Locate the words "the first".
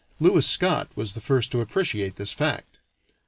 1.13-1.51